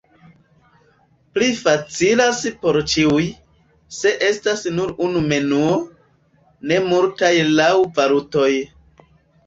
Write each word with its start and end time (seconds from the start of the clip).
Pli 1.37 1.49
facilas 1.59 2.39
por 2.63 2.79
ĉiuj, 2.95 3.27
se 3.99 4.15
estas 4.31 4.67
nur 4.81 4.97
unu 5.11 5.25
menuo, 5.29 5.79
ne 6.73 6.83
multaj 6.91 7.35
laŭ 7.57 7.73
valutoj. 8.01 8.53